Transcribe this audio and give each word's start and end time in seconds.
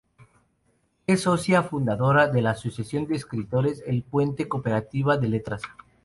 Es 1.05 1.21
socia 1.21 1.61
fundadora 1.61 2.27
de 2.27 2.41
la 2.41 2.49
Asociación 2.49 3.05
de 3.05 3.13
escritores 3.15 3.83
El 3.85 4.01
Puente 4.01 4.47
Cooperativa 4.49 5.17
de 5.17 5.27
Letras. 5.29 5.61